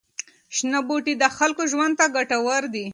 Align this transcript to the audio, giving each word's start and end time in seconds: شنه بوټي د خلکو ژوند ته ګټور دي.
شنه 0.55 0.79
بوټي 0.87 1.13
د 1.17 1.23
خلکو 1.37 1.63
ژوند 1.71 1.93
ته 1.99 2.05
ګټور 2.15 2.63
دي. 2.73 2.85